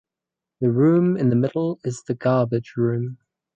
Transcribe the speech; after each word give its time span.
The 0.61 0.71
room 0.71 1.15
in 1.15 1.29
the 1.29 1.35
middle 1.35 1.79
is 1.83 2.01
the 2.07 2.15
garbage 2.15 2.73
room. 2.75 3.19